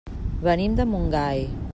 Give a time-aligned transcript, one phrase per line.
[0.47, 1.47] Venim de Montgai.